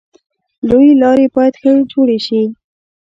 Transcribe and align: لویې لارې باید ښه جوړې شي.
لویې 0.67 0.93
لارې 1.01 1.25
باید 1.35 1.53
ښه 1.61 1.71
جوړې 1.91 2.17
شي. 2.25 2.41